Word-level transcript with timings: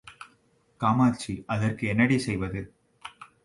காமாட்சி 0.81 1.43
அதற்கு 1.47 1.87
என்னடி 1.87 2.19
செய்வது? 2.19 2.61